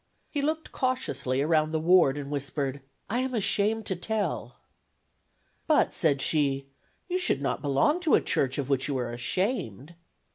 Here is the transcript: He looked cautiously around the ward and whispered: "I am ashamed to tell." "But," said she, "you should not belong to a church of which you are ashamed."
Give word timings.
He 0.31 0.41
looked 0.41 0.71
cautiously 0.71 1.43
around 1.43 1.69
the 1.69 1.79
ward 1.79 2.17
and 2.17 2.31
whispered: 2.31 2.81
"I 3.07 3.19
am 3.19 3.35
ashamed 3.35 3.85
to 3.85 3.95
tell." 3.95 4.55
"But," 5.67 5.93
said 5.93 6.23
she, 6.23 6.65
"you 7.07 7.19
should 7.19 7.39
not 7.39 7.61
belong 7.61 7.99
to 7.99 8.15
a 8.15 8.19
church 8.21 8.57
of 8.57 8.67
which 8.67 8.87
you 8.87 8.97
are 8.97 9.13
ashamed." 9.13 9.93